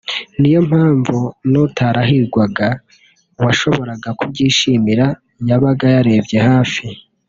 niyo 0.39 0.59
mpamvu 0.69 1.17
n’utarahigwaga 1.51 2.67
washoboraga 3.43 4.09
kubyishimira 4.19 5.05
yabaga 5.47 5.85
yarebye 5.95 6.39
hafi 6.49 6.85